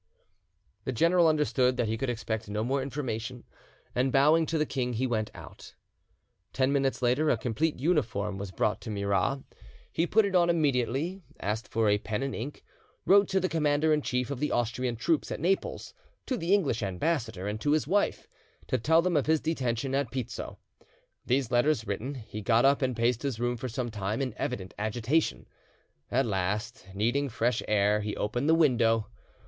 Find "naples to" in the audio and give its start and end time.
15.39-16.35